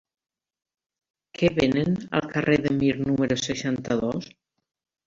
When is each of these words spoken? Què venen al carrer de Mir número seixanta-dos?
Què 1.39 1.51
venen 1.59 1.93
al 2.21 2.27
carrer 2.35 2.59
de 2.65 2.75
Mir 2.81 2.93
número 3.07 3.41
seixanta-dos? 3.47 4.35